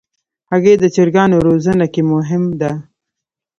[0.49, 2.71] هګۍ د چرګانو روزنه کې مهم ده.